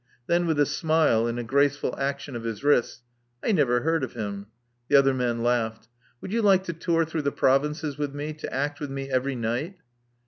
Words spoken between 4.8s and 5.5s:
The other men